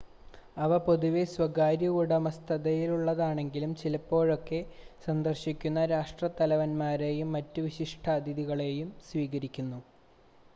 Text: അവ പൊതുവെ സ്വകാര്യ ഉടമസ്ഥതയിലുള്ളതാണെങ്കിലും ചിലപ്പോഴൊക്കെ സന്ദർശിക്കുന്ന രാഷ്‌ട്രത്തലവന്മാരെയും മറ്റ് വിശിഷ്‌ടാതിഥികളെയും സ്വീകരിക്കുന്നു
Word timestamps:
അവ 0.57 0.77
പൊതുവെ 0.77 1.23
സ്വകാര്യ 1.25 1.89
ഉടമസ്ഥതയിലുള്ളതാണെങ്കിലും 1.97 3.75
ചിലപ്പോഴൊക്കെ 3.75 4.61
സന്ദർശിക്കുന്ന 5.05 5.85
രാഷ്‌ട്രത്തലവന്മാരെയും 5.85 7.31
മറ്റ് 7.31 7.61
വിശിഷ്‌ടാതിഥികളെയും 7.61 8.91
സ്വീകരിക്കുന്നു 9.07 9.81